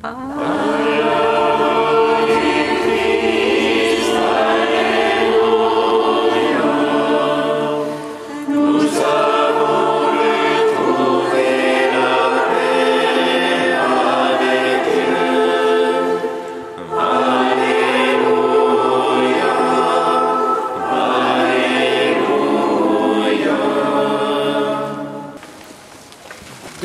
De 0.00 0.06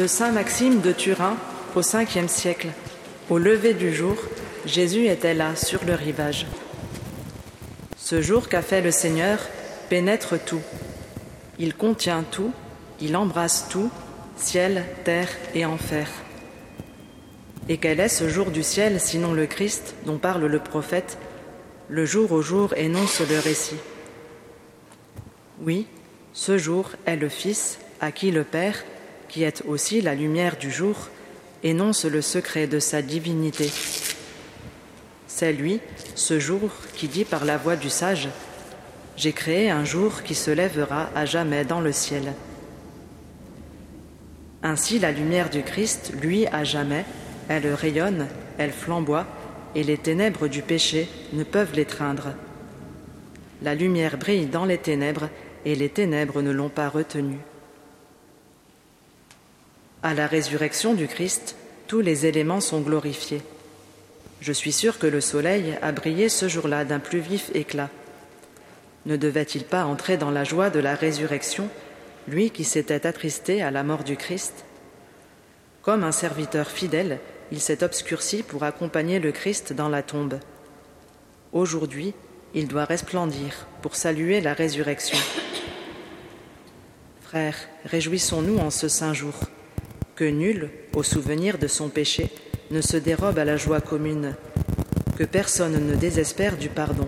Saint 0.07 0.31
Maxime 0.31 0.81
de 0.81 0.91
Turin 0.91 1.37
au 1.75 1.81
5e 1.81 2.27
siècle, 2.27 2.69
au 3.29 3.37
lever 3.37 3.73
du 3.73 3.93
jour, 3.93 4.17
Jésus 4.65 5.07
était 5.07 5.33
là 5.33 5.55
sur 5.55 5.83
le 5.85 5.93
rivage. 5.93 6.45
Ce 7.97 8.21
jour 8.21 8.49
qu'a 8.49 8.61
fait 8.61 8.81
le 8.81 8.91
Seigneur 8.91 9.39
pénètre 9.89 10.43
tout. 10.43 10.61
Il 11.59 11.75
contient 11.75 12.23
tout, 12.23 12.51
il 12.99 13.15
embrasse 13.15 13.67
tout, 13.69 13.89
ciel, 14.37 14.83
terre 15.03 15.29
et 15.53 15.65
enfer. 15.65 16.09
Et 17.69 17.77
quel 17.77 17.99
est 17.99 18.09
ce 18.09 18.27
jour 18.27 18.51
du 18.51 18.63
ciel 18.63 18.99
sinon 18.99 19.33
le 19.33 19.45
Christ 19.45 19.95
dont 20.05 20.17
parle 20.17 20.45
le 20.45 20.59
prophète, 20.59 21.17
le 21.89 22.05
jour 22.05 22.31
au 22.31 22.41
jour 22.41 22.73
énonce 22.75 23.21
le 23.21 23.39
récit 23.39 23.77
Oui, 25.61 25.87
ce 26.33 26.57
jour 26.57 26.89
est 27.05 27.15
le 27.15 27.29
Fils 27.29 27.79
à 28.01 28.11
qui 28.11 28.31
le 28.31 28.43
Père, 28.43 28.83
qui 29.29 29.43
est 29.43 29.63
aussi 29.65 30.01
la 30.01 30.13
lumière 30.13 30.57
du 30.57 30.71
jour, 30.71 31.09
énonce 31.63 32.05
le 32.05 32.21
secret 32.21 32.67
de 32.67 32.79
sa 32.79 33.01
divinité. 33.01 33.71
C'est 35.27 35.53
lui, 35.53 35.79
ce 36.15 36.39
jour, 36.39 36.69
qui 36.95 37.07
dit 37.07 37.25
par 37.25 37.45
la 37.45 37.57
voix 37.57 37.75
du 37.75 37.89
sage 37.89 38.29
J'ai 39.17 39.31
créé 39.31 39.69
un 39.69 39.85
jour 39.85 40.23
qui 40.23 40.35
se 40.35 40.51
lèvera 40.51 41.09
à 41.15 41.25
jamais 41.25 41.65
dans 41.65 41.81
le 41.81 41.91
ciel. 41.91 42.33
Ainsi, 44.61 44.99
la 44.99 45.11
lumière 45.11 45.49
du 45.49 45.63
Christ, 45.63 46.13
lui, 46.21 46.47
à 46.47 46.63
jamais, 46.63 47.05
elle 47.49 47.73
rayonne, 47.73 48.27
elle 48.57 48.71
flamboie, 48.71 49.25
et 49.75 49.83
les 49.83 49.97
ténèbres 49.97 50.47
du 50.47 50.61
péché 50.61 51.09
ne 51.33 51.43
peuvent 51.43 51.73
l'étreindre. 51.73 52.33
La 53.61 53.75
lumière 53.75 54.17
brille 54.17 54.45
dans 54.45 54.65
les 54.65 54.77
ténèbres, 54.77 55.29
et 55.65 55.75
les 55.75 55.89
ténèbres 55.89 56.41
ne 56.41 56.51
l'ont 56.51 56.69
pas 56.69 56.89
retenue. 56.89 57.39
À 60.05 60.13
la 60.13 60.27
résurrection 60.27 60.95
du 60.95 61.07
Christ, 61.07 61.55
tous 61.87 62.01
les 62.01 62.25
éléments 62.25 62.59
sont 62.59 62.81
glorifiés. 62.81 63.41
Je 64.41 64.51
suis 64.51 64.73
sûr 64.73 64.99
que 64.99 65.07
le 65.07 65.21
soleil 65.21 65.77
a 65.81 65.93
brillé 65.93 66.27
ce 66.27 66.49
jour-là 66.49 66.83
d'un 66.83 66.99
plus 66.99 67.21
vif 67.21 67.51
éclat. 67.53 67.89
Ne 69.05 69.15
devait-il 69.15 69.63
pas 69.63 69.85
entrer 69.85 70.17
dans 70.17 70.29
la 70.29 70.43
joie 70.43 70.69
de 70.69 70.81
la 70.81 70.93
résurrection, 70.93 71.69
lui 72.27 72.49
qui 72.49 72.65
s'était 72.65 73.07
attristé 73.07 73.63
à 73.63 73.71
la 73.71 73.83
mort 73.83 74.03
du 74.03 74.17
Christ? 74.17 74.65
Comme 75.83 76.03
un 76.03 76.11
serviteur 76.11 76.69
fidèle, 76.69 77.19
il 77.53 77.61
s'est 77.61 77.81
obscurci 77.81 78.43
pour 78.43 78.63
accompagner 78.63 79.19
le 79.19 79.31
Christ 79.31 79.71
dans 79.71 79.87
la 79.87 80.03
tombe. 80.03 80.37
Aujourd'hui, 81.53 82.13
il 82.53 82.67
doit 82.67 82.83
resplendir 82.83 83.67
pour 83.81 83.95
saluer 83.95 84.41
la 84.41 84.53
résurrection. 84.53 85.17
Frères, 87.21 87.69
réjouissons-nous 87.85 88.57
en 88.57 88.69
ce 88.69 88.89
saint 88.89 89.13
jour 89.13 89.33
que 90.15 90.25
nul, 90.25 90.69
au 90.95 91.03
souvenir 91.03 91.57
de 91.57 91.67
son 91.67 91.89
péché, 91.89 92.29
ne 92.71 92.81
se 92.81 92.97
dérobe 92.97 93.39
à 93.39 93.45
la 93.45 93.57
joie 93.57 93.81
commune, 93.81 94.35
que 95.17 95.23
personne 95.23 95.87
ne 95.87 95.95
désespère 95.95 96.57
du 96.57 96.69
pardon. 96.69 97.07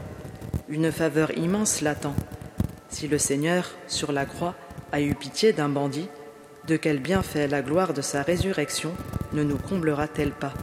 Une 0.70 0.92
faveur 0.92 1.38
immense 1.38 1.82
l'attend. 1.82 2.16
Si 2.90 3.08
le 3.08 3.18
Seigneur, 3.18 3.72
sur 3.88 4.12
la 4.12 4.26
croix, 4.26 4.56
a 4.92 5.02
eu 5.02 5.14
pitié 5.16 5.54
d'un 5.54 5.70
bandit, 5.70 6.08
de 6.68 6.78
quel 6.78 7.00
bienfait 7.00 7.48
la 7.48 7.62
gloire 7.62 7.94
de 7.94 8.02
sa 8.02 8.24
résurrection 8.24 8.92
ne 9.34 9.44
nous 9.44 9.58
comblera-t-elle 9.58 10.32
pas? 10.32 10.54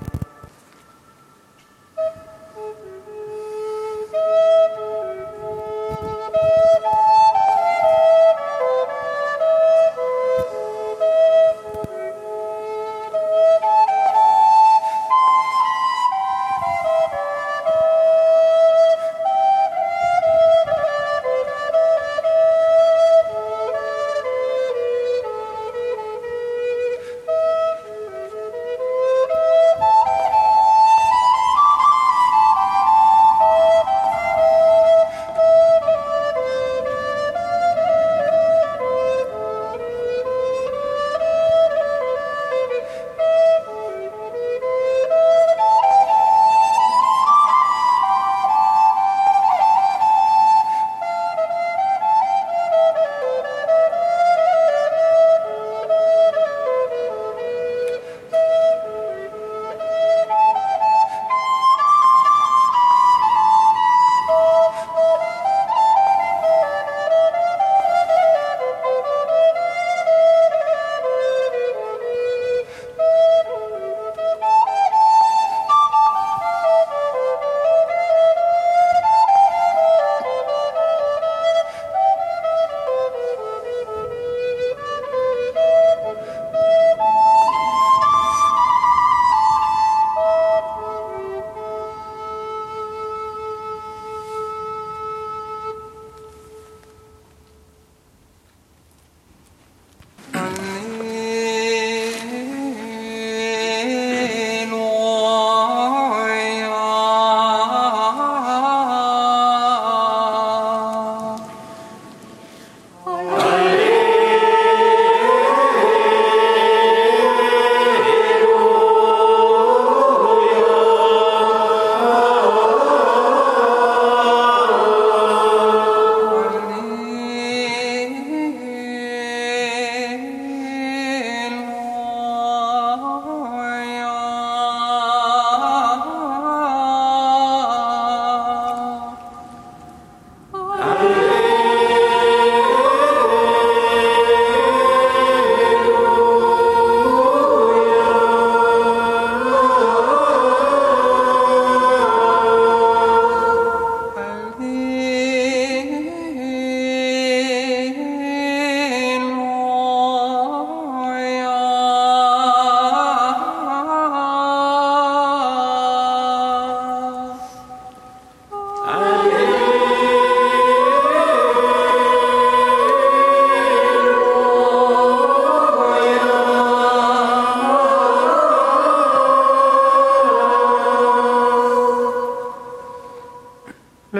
I 113.04 113.41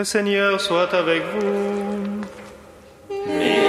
Le 0.02 0.06
Seigneur 0.06 0.60
soit 0.60 0.93
avec 0.94 1.22
vous. 1.38 2.25
Et. 3.31 3.69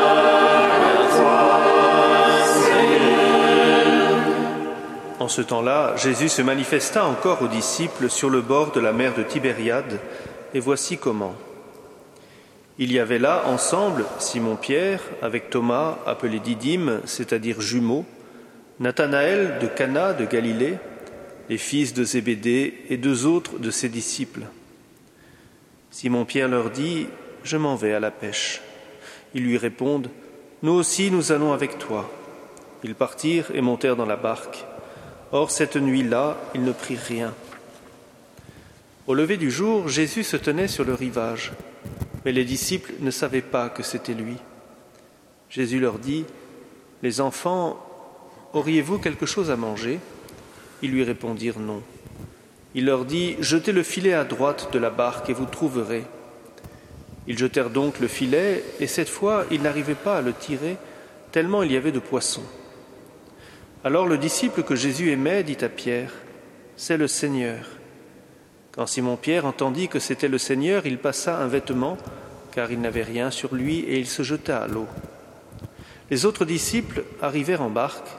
à 0.73 1.05
toi, 1.15 1.59
Seigneur. 2.63 4.17
En 5.19 5.27
ce 5.27 5.43
temps-là, 5.43 5.97
Jésus 5.97 6.29
se 6.29 6.41
manifesta 6.41 7.05
encore 7.05 7.43
aux 7.43 7.47
disciples 7.47 8.09
sur 8.09 8.31
le 8.31 8.41
bord 8.41 8.71
de 8.71 8.79
la 8.79 8.91
mer 8.91 9.13
de 9.13 9.21
Tibériade, 9.21 9.99
et 10.55 10.59
voici 10.59 10.97
comment. 10.97 11.35
Il 12.79 12.91
y 12.91 12.97
avait 12.97 13.19
là 13.19 13.43
ensemble 13.45 14.05
Simon-Pierre 14.17 15.01
avec 15.21 15.51
Thomas, 15.51 15.99
appelé 16.07 16.39
Didyme, 16.39 17.01
c'est-à-dire 17.05 17.61
jumeau, 17.61 18.03
Nathanaël 18.83 19.59
de 19.61 19.67
Cana 19.67 20.11
de 20.11 20.25
Galilée, 20.25 20.75
les 21.47 21.57
fils 21.57 21.93
de 21.93 22.03
Zébédée 22.03 22.81
et 22.89 22.97
deux 22.97 23.25
autres 23.25 23.57
de 23.57 23.71
ses 23.71 23.87
disciples. 23.87 24.41
Simon-Pierre 25.89 26.49
leur 26.49 26.69
dit 26.69 27.07
Je 27.45 27.55
m'en 27.55 27.77
vais 27.77 27.93
à 27.93 28.01
la 28.01 28.11
pêche. 28.11 28.61
Ils 29.33 29.43
lui 29.45 29.57
répondent 29.57 30.09
Nous 30.63 30.73
aussi 30.73 31.11
nous 31.11 31.31
allons 31.31 31.53
avec 31.53 31.77
toi. 31.77 32.11
Ils 32.83 32.93
partirent 32.93 33.51
et 33.53 33.61
montèrent 33.61 33.95
dans 33.95 34.05
la 34.05 34.17
barque. 34.17 34.65
Or 35.31 35.49
cette 35.49 35.77
nuit-là, 35.77 36.35
ils 36.53 36.63
ne 36.65 36.73
prirent 36.73 37.05
rien. 37.07 37.33
Au 39.07 39.13
lever 39.13 39.37
du 39.37 39.49
jour, 39.49 39.87
Jésus 39.87 40.25
se 40.25 40.35
tenait 40.35 40.67
sur 40.67 40.83
le 40.83 40.93
rivage, 40.93 41.53
mais 42.25 42.33
les 42.33 42.43
disciples 42.43 42.91
ne 42.99 43.11
savaient 43.11 43.41
pas 43.41 43.69
que 43.69 43.81
c'était 43.81 44.13
lui. 44.13 44.35
Jésus 45.49 45.79
leur 45.79 45.99
dit 45.99 46.25
Les 47.01 47.21
enfants, 47.21 47.81
Auriez-vous 48.53 48.99
quelque 48.99 49.25
chose 49.25 49.49
à 49.49 49.55
manger? 49.55 49.99
Ils 50.83 50.91
lui 50.91 51.03
répondirent 51.03 51.59
non. 51.59 51.81
Il 52.75 52.85
leur 52.85 53.03
dit 53.03 53.35
Jetez 53.39 53.71
le 53.71 53.81
filet 53.81 54.13
à 54.13 54.25
droite 54.25 54.69
de 54.71 54.77
la 54.77 54.91
barque 54.91 55.27
et 55.31 55.33
vous 55.33 55.47
trouverez. 55.47 56.03
Ils 57.27 57.37
jetèrent 57.37 57.71
donc 57.71 57.99
le 57.99 58.07
filet, 58.07 58.63
et 58.79 58.85
cette 58.85 59.09
fois 59.09 59.45
ils 59.49 59.63
n'arrivaient 59.63 59.95
pas 59.95 60.17
à 60.17 60.21
le 60.21 60.33
tirer, 60.33 60.77
tellement 61.31 61.63
il 61.63 61.71
y 61.71 61.77
avait 61.77 61.91
de 61.91 61.99
poissons. 61.99 62.43
Alors 63.83 64.05
le 64.05 64.19
disciple 64.19 64.61
que 64.61 64.75
Jésus 64.75 65.11
aimait 65.11 65.43
dit 65.43 65.57
à 65.61 65.69
Pierre 65.69 66.11
C'est 66.75 66.97
le 66.97 67.07
Seigneur. 67.07 67.65
Quand 68.71 68.85
Simon-Pierre 68.85 69.47
entendit 69.47 69.87
que 69.87 69.99
c'était 69.99 70.27
le 70.27 70.37
Seigneur, 70.37 70.85
il 70.85 70.99
passa 70.99 71.37
un 71.37 71.47
vêtement, 71.47 71.97
car 72.51 72.71
il 72.71 72.81
n'avait 72.81 73.03
rien 73.03 73.31
sur 73.31 73.55
lui, 73.55 73.79
et 73.79 73.97
il 73.97 74.07
se 74.07 74.21
jeta 74.21 74.59
à 74.59 74.67
l'eau. 74.67 74.87
Les 76.11 76.25
autres 76.25 76.45
disciples 76.45 77.03
arrivèrent 77.19 77.63
en 77.63 77.69
barque 77.69 78.09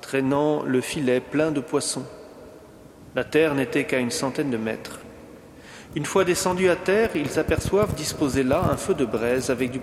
traînant 0.00 0.62
le 0.62 0.80
filet 0.80 1.20
plein 1.20 1.50
de 1.50 1.60
poissons. 1.60 2.06
La 3.14 3.24
terre 3.24 3.54
n'était 3.54 3.84
qu'à 3.84 3.98
une 3.98 4.10
centaine 4.10 4.50
de 4.50 4.56
mètres. 4.56 5.00
Une 5.96 6.04
fois 6.04 6.24
descendus 6.24 6.68
à 6.68 6.76
terre, 6.76 7.10
ils 7.14 7.38
aperçoivent 7.38 7.94
disposé 7.94 8.42
là 8.42 8.62
un 8.70 8.76
feu 8.76 8.94
de 8.94 9.04
braise 9.04 9.50
avec 9.50 9.70
du, 9.70 9.80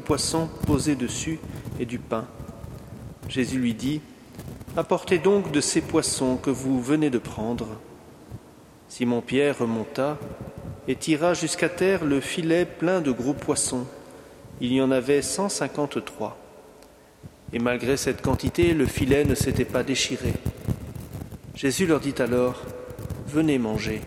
poisson 0.00 0.48
posé 0.66 0.96
dessus 0.96 1.38
et 1.78 1.84
du 1.84 1.98
pain. 1.98 2.26
Jésus 3.28 3.58
lui 3.58 3.74
dit, 3.74 4.00
Apportez 4.76 5.18
donc 5.18 5.52
de 5.52 5.60
ces 5.60 5.80
poissons 5.80 6.36
que 6.36 6.50
vous 6.50 6.82
venez 6.82 7.10
de 7.10 7.18
prendre. 7.18 7.66
Simon-Pierre 8.88 9.58
remonta 9.58 10.18
et 10.88 10.96
tira 10.96 11.34
jusqu'à 11.34 11.68
terre 11.68 12.04
le 12.04 12.20
filet 12.20 12.64
plein 12.64 13.00
de 13.00 13.12
gros 13.12 13.34
poissons. 13.34 13.86
Il 14.60 14.72
y 14.72 14.80
en 14.80 14.90
avait 14.90 15.22
cent 15.22 15.48
cinquante-trois 15.48 16.36
et 17.54 17.60
malgré 17.60 17.96
cette 17.96 18.20
quantité, 18.20 18.74
le 18.74 18.84
filet 18.84 19.24
ne 19.24 19.36
s'était 19.36 19.64
pas 19.64 19.84
déchiré. 19.84 20.32
Jésus 21.54 21.86
leur 21.86 22.00
dit 22.00 22.14
alors, 22.18 22.60
Venez 23.28 23.58
manger. 23.58 24.00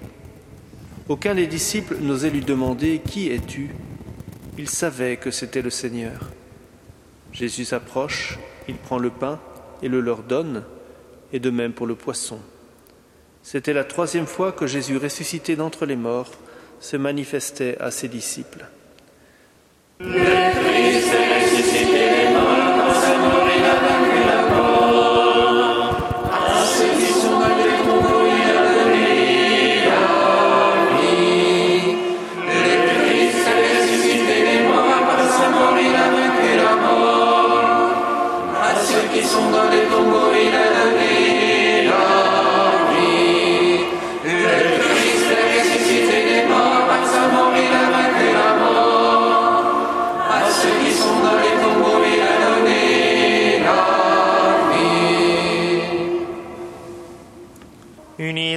Aucun 1.07 1.33
des 1.33 1.47
disciples 1.47 1.95
n'osait 2.01 2.29
lui 2.29 2.41
demander, 2.41 2.99
Qui 2.99 3.31
es-tu? 3.31 3.73
Il 4.57 4.67
savait 4.67 5.15
que 5.15 5.31
c'était 5.31 5.61
le 5.61 5.69
Seigneur. 5.69 6.29
Jésus 7.31 7.63
s'approche, 7.63 8.37
il 8.67 8.75
prend 8.75 8.99
le 8.99 9.11
pain 9.11 9.39
et 9.81 9.87
le 9.87 10.01
leur 10.01 10.23
donne, 10.23 10.63
et 11.31 11.39
de 11.39 11.49
même 11.49 11.71
pour 11.71 11.87
le 11.87 11.95
poisson. 11.95 12.39
C'était 13.43 13.73
la 13.73 13.85
troisième 13.85 14.27
fois 14.27 14.51
que 14.51 14.67
Jésus, 14.67 14.97
ressuscité 14.97 15.55
d'entre 15.55 15.85
les 15.85 15.95
morts, 15.95 16.31
se 16.81 16.97
manifestait 16.97 17.77
à 17.79 17.91
ses 17.91 18.09
disciples. 18.09 18.65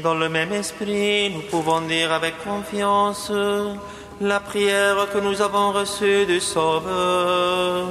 Dans 0.00 0.14
le 0.14 0.28
même 0.28 0.52
esprit, 0.52 1.30
nous 1.30 1.42
pouvons 1.50 1.80
dire 1.82 2.12
avec 2.12 2.34
confiance 2.44 3.32
la 4.20 4.40
prière 4.40 5.08
que 5.12 5.18
nous 5.18 5.40
avons 5.42 5.72
reçue 5.72 6.26
du 6.26 6.40
Sauveur. 6.40 7.88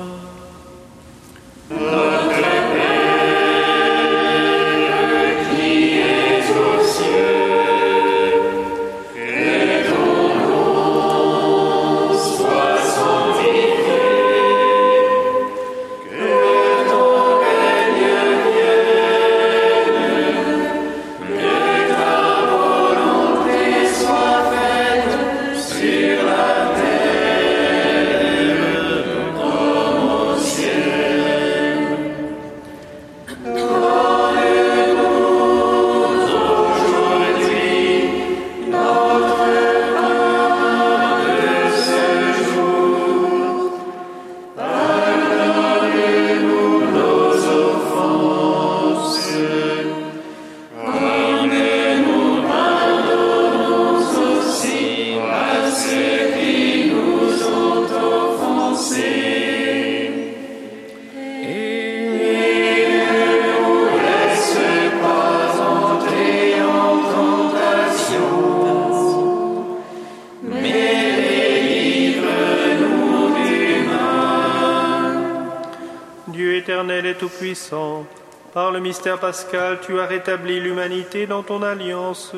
Tout-Puissant, 77.15 78.05
par 78.53 78.71
le 78.71 78.79
mystère 78.79 79.19
pascal, 79.19 79.79
tu 79.81 79.99
as 79.99 80.05
rétabli 80.05 80.59
l'humanité 80.59 81.27
dans 81.27 81.43
ton 81.43 81.61
alliance. 81.61 82.33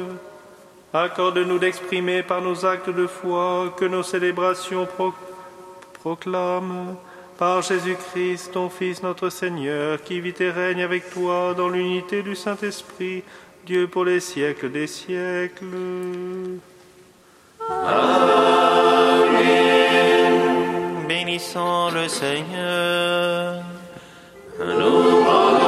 Accorde-nous 0.94 1.58
d'exprimer 1.58 2.22
par 2.22 2.42
nos 2.42 2.66
actes 2.66 2.90
de 2.90 3.08
foi 3.08 3.74
que 3.78 3.86
nos 3.86 4.04
célébrations 4.04 4.88
proclament 6.02 6.98
par 7.38 7.62
Jésus-Christ, 7.62 8.52
ton 8.52 8.70
Fils 8.70 9.02
notre 9.02 9.30
Seigneur, 9.30 10.04
qui 10.04 10.20
vit 10.20 10.36
et 10.40 10.52
règne 10.52 10.84
avec 10.84 11.10
toi 11.10 11.54
dans 11.56 11.70
l'unité 11.70 12.22
du 12.22 12.36
Saint-Esprit, 12.36 13.24
Dieu 13.66 13.88
pour 13.88 14.06
les 14.06 14.20
siècles 14.20 14.72
des 14.72 14.88
siècles. 14.88 15.66
Amen. 17.70 19.32
Bénissons 21.08 21.90
le 21.92 22.08
Seigneur. 22.08 23.64
Nous 24.64 25.61